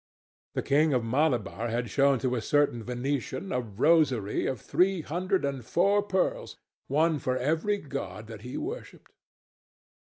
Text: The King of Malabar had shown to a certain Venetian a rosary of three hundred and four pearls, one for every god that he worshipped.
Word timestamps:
The 0.55 0.63
King 0.63 0.95
of 0.95 1.05
Malabar 1.05 1.67
had 1.69 1.91
shown 1.91 2.17
to 2.25 2.33
a 2.33 2.41
certain 2.41 2.81
Venetian 2.81 3.51
a 3.51 3.59
rosary 3.61 4.47
of 4.47 4.59
three 4.59 5.01
hundred 5.01 5.45
and 5.45 5.63
four 5.63 6.01
pearls, 6.01 6.57
one 6.87 7.19
for 7.19 7.37
every 7.37 7.77
god 7.77 8.25
that 8.25 8.41
he 8.41 8.57
worshipped. 8.57 9.11